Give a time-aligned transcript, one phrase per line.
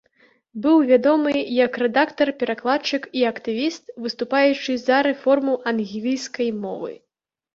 [0.61, 1.33] Быў вядомы
[1.65, 6.91] як рэдактар, перакладчык і актывіст, выступаючы за рэформу англійскай мовы.